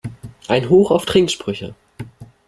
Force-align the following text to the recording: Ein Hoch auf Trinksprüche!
Ein 0.47 0.67
Hoch 0.67 0.89
auf 0.89 1.05
Trinksprüche! 1.05 1.75